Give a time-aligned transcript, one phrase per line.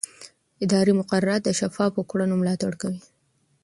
[0.65, 3.01] اداري مقررات د شفافو کړنو ملاتړ کوي.